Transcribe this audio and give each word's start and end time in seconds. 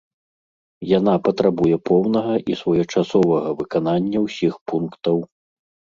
Яна 0.97 1.13
патрабуе 1.27 1.77
поўнага 1.91 2.33
і 2.53 2.57
своечасовага 2.61 3.49
выканання 3.61 4.17
ўсіх 4.27 4.53
пунктаў. 4.73 5.17